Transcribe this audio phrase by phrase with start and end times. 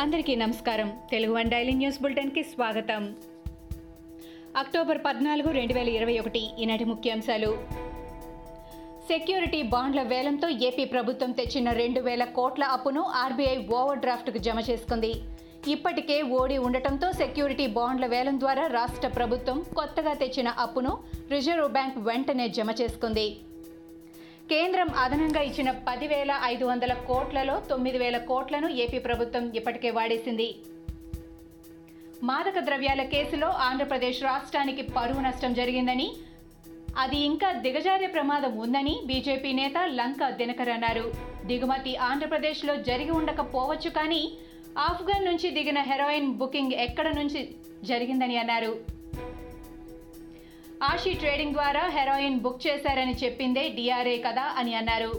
[0.00, 0.92] అందరికీ నమస్కారం.
[1.10, 3.14] Telugu one daily news బులెటిన్కి స్వాగతం.
[4.56, 7.58] అక్టోబర్ పద్నాలుగు రెండు వేల ఇరవై ఒకటి ఈనాటి ముఖ్యాంశాలు.
[9.08, 15.14] సెక్యూరిటీ బాండ్ల వేలంతో ఏపీ ప్రభుత్వం తెచ్చిన రెండు వేల కోట్ల అప్పును ఆర్బీఐ ఓవర్ డ్రాఫ్ట్కు జమ చేసుకుంది.
[15.68, 20.98] ఇప్పటికే ఓడి ఉండటంతో సెక్యూరిటీ బాండ్ల వేలం ద్వారా రాష్ట్ర ప్రభుత్వం కొత్తగా తెచ్చిన అప్పును
[21.30, 23.36] రిజర్వ్ బ్యాంక్ వెంటనే జమ చేసుకుంది.
[24.50, 30.48] కేంద్రం అదనంగా ఇచ్చిన పదివేల ఐదు వందల కోట్లలో తొమ్మిది వేల కోట్లను ఏపీ ప్రభుత్వం ఇప్పటికే వాడేసింది.
[32.22, 36.08] మాదక ద్రవ్యాల కేసులో ఆంధ్రప్రదేశ్ రాష్ట్రానికి పరువు నష్టం జరిగిందని
[36.98, 41.04] అది ఇంకా దిగజారే ప్రమాదం ఉందని బీజేపీ నేత లంక దినకర్ అన్నారు.
[41.46, 44.22] దిగుమతి ఆంధ్రప్రదేశ్లో జరిగి ఉండకపోవచ్చు కానీ
[44.88, 47.42] ఆఫ్ఘన్ నుంచి దిగిన హెరోయిన్ బుకింగ్ ఎక్కడ నుంచి
[47.84, 48.99] జరిగిందని అన్నారు.
[50.88, 55.10] ఆషి ట్రేడింగ్ ద్వారా హెరోయిన్ బుక్ చేశారని చెప్పిందే డిఆర్ఏ కదా అని అన్నారు.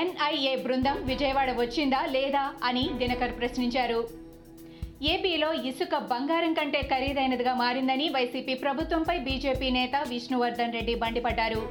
[0.00, 4.00] ఎన్ఐఏ బృందం విజయవాడ వచ్చిందా లేదా అని దినకర్ ప్రశ్నించారు.
[5.02, 11.62] ఏపీలో ఇసుక బంగారం కంటే ఖరీదైనదిగా మారిందని వైసీపీ ప్రభుత్వంపై బీజేపీ నేత విష్ణువర్ధన్ రెడ్డి మండిపడ్డారు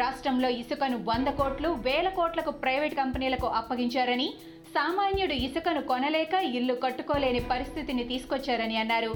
[0.00, 4.28] రాష్ట్రంలో ఇసుకను వంద కోట్లు వేల కోట్లకు ప్రైవేట్ కంపెనీలకు అప్పగించారని
[4.74, 9.14] సామాన్యుడు ఇసుకను కొనలేక ఇల్లు కట్టుకోలేని పరిస్థితిని తీసుకొచ్చారని అన్నారు.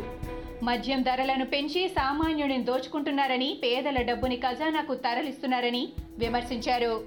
[0.63, 5.89] మద్యం ధరలను పెంచి సామాన్యుడిని దోచుకుంటున్నారని పేదల డబ్బుని ఖజానాకు తరలిస్తున్నారని
[6.19, 7.05] విమర్శించారు.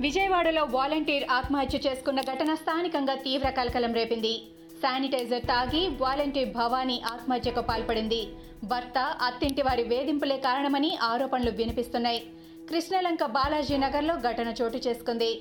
[0.00, 4.42] విజయవాడలో వాలంటీర్ ఆత్మహత్య చేసుకున్న ఘటన స్థానికంగా తీవ్ర కలకలం రేపింది.
[4.82, 8.28] శానిటైజర్ తాగి వాలంటీర్ భవానీ ఆత్మహత్యకు పాల్పడింది.
[8.64, 12.22] భర్త అత్తింటి వారి వేధింపులే కారణమని ఆరోపణలు వినిపిస్తున్నాయి.
[12.70, 15.40] కృష్ణలంక బాలాజీ నగర్లో ఘటన చోటు చేసుకుంది.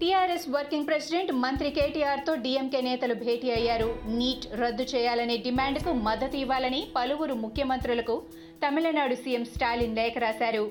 [0.00, 3.88] టీఆర్ఎస్ వర్కింగ్ ప్రెసిడెంట్ మంత్రి కేటీఆర్తో డీఎంకే నేతలు భేటీ అయ్యారు.
[4.18, 8.14] నీట్ రద్దు చేయాలనే డిమాండ్కు మద్దతు ఇవ్వాలని పలువురు ముఖ్యమంత్రులకు
[8.62, 10.64] తమిళనాడు సీఎం స్టాలిన్ లేఖ రాశారు.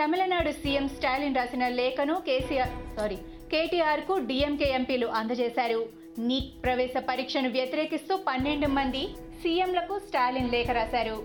[0.00, 3.18] తమిళనాడు సీఎం స్టాలిన్ రాసిన లేఖను కేసీఆర్ సారీ
[3.52, 5.80] కేటీఆర్కు డీఎంకే ఎంపీలు అందజేశారు.
[6.28, 9.02] నీట్ ప్రవేశ పరీక్షను వ్యతిరేకిస్తూ పన్నెండు మంది
[9.42, 11.16] సీఎంలకు స్టాలిన్ లేఖ రాశారు.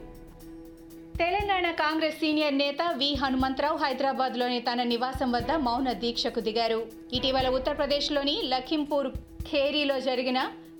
[1.20, 3.14] తెలంగాణ కాంగ్రెస్ సీనియర్ నేత వి.
[3.14, 6.86] హనుమంతరావు హైదరాబాద్లోని తన నివాసం వద్ద మౌన దీక్షకు దిగారు.
[7.14, 9.08] ఇటీవల ఉత్తరప్రదేశ్లోని లఖింపూర్
[9.52, 10.40] ఖేరీలో జరిగిన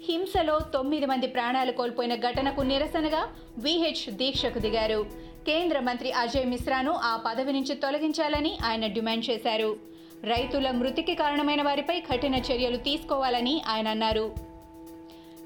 [0.10, 3.28] హింసలో తొమ్మిది మంది ప్రాణాలు కోల్పోయిన ఘటనకు నిరసనగా
[3.58, 5.06] విహెచ్ దీక్షకు దిగారు.
[5.48, 9.76] కేంద్ర మంత్రి అజయ్ మిశ్రాను ఆ పదవి నుంచి తొలగించాలని ఆయన డిమాండ్ చేశారు.
[10.24, 14.49] రైతుల మృతికి కారణమైన వారిపై కఠిన చర్యలు తీసుకోవాలని ఆయన అన్నారు.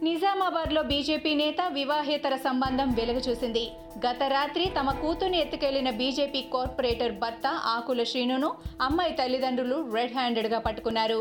[0.05, 3.61] నిజామాబాద్లో బీజేపీ నేత వివాహేతర సంబంధం వెలుగు చూసింది
[4.05, 8.49] గత రాత్రి తమ కూతుర్ని ఎత్తుకెళ్ళిన బీజేపీ కార్పొరేటర్ భర్త ఆకుల శ్రీనును
[8.81, 11.19] అమ్మాయి తల్లిదండ్రులు రెడ్ హ్యాండెడ్గా పట్టుకున్నారు.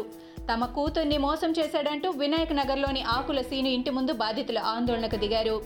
[0.52, 5.56] తమ కూతుర్ని మోసం చేశాడంటూ వినాయక్ నగర్లోని ఆకుల సీను ఇంటి ముందు బాధితులు ఆందోళనకు దిగారు.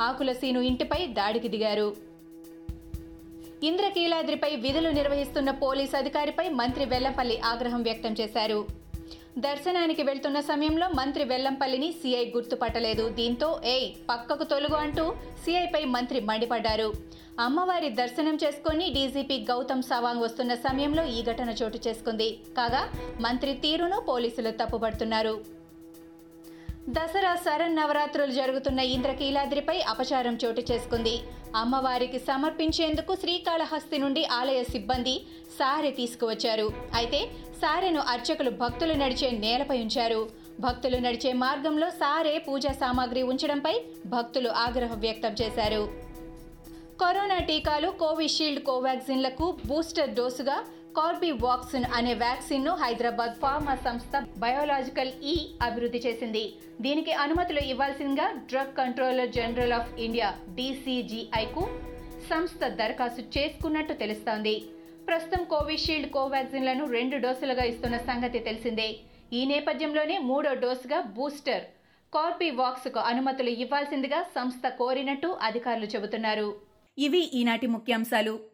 [0.00, 1.88] ఆకుల సీను ఇంటిపై దాడికి దిగారు.
[3.70, 8.83] ఇంద్రకీలాద్రిపై విధులు నిర్వహిస్తున్న పోలీస్ అధికారిపై మంత్రి వెల్లంపల్లి ఆగ్రహం వ్యక్తం చేశారు.
[9.38, 13.08] దర్శనానికి వెళ్తున్న సమయంలో మంత్రి వెల్లంపల్లిని సీఐ గుర్తుపట్టలేదు.
[13.08, 15.04] దీంతో ఏయ్ పక్కకు తొలుగు అంటూ
[15.44, 16.88] సీఐపై మంత్రి మండిపడ్డారు.
[17.38, 22.28] అమ్మవారి దర్శనం చేసుకుని డీజీపీ గౌతమ్ సవాంగ్ వస్తున్న సమయంలో ఈ ఘటన చోటు చేసుకుంది.
[22.58, 22.82] కాగా
[23.20, 25.34] మంత్రి తీరును పోలీసులు తప్పుపడుతున్నారు.
[26.90, 31.20] దసరా శరణ్ నవరాత్రులు జరుగుతున్న ఇంద్రకీలాద్రిపై అపచారం చోటు చేసుకుంది.
[31.56, 35.14] అమ్మవారికి సమర్పించేందుకు శ్రీకాళహస్తి నుండి ఆలయ సిబ్బంది
[35.58, 36.70] సారె తీసుకువచ్చారు.
[36.94, 37.30] అయితే
[37.62, 40.28] సారెను అర్చకులు భక్తులు నడిచే నేలపై ఉంచారు.
[40.60, 45.82] భక్తులు నడిచే మార్గంలో సారే పూజా సామాగ్రి ఉంచడంపై భక్తులు ఆగ్రహం వ్యక్తం చేశారు.
[47.00, 50.64] కరోనా టీకాలు కోవిషీల్డ్ కోవాక్సిన్లకు బూస్టర్ డోసుగా
[50.96, 56.42] కార్బివాక్సిన్ అనే వ్యాక్సిన్ను హైదరాబాద్ ఫార్మా సంస్థ బయోలాజికల్ ఈ అభివృద్ధి చేసింది.
[56.80, 60.28] దీనికి అనుమతులు ఇవ్వాల్సిందిగా drug controller general of India
[60.58, 61.64] డీసీజీఐకు
[62.30, 64.54] సంస్థ దరఖాస్తు చేసుకున్నట్టు తెలుస్తోంది.
[65.08, 68.88] ప్రస్తుతం కోవిషీల్డ్ కోవాక్సిన్లను రెండు డోసులుగా ఇస్తున్న సంగతి తెలిసిందే.
[69.32, 71.64] ఈ నేపథ్యంలోనే మూడో డోసుగా బూస్టర్
[72.12, 76.48] కార్బివాక్స్కు అనుమతులు ఇవ్వాల్సిందిగా సంస్థ కోరినట్టు అధికారులు చెబుతున్నారు.
[76.98, 78.53] ఇవి ఈనాటి ముఖ్యాంశాలు.